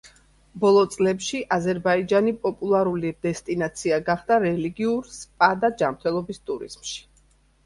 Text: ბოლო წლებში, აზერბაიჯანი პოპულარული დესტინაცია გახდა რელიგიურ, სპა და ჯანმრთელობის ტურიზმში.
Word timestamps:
ბოლო 0.61 0.79
წლებში, 0.93 1.41
აზერბაიჯანი 1.57 2.33
პოპულარული 2.45 3.11
დესტინაცია 3.27 4.01
გახდა 4.09 4.39
რელიგიურ, 4.47 5.13
სპა 5.19 5.53
და 5.67 5.73
ჯანმრთელობის 5.85 6.43
ტურიზმში. 6.51 7.01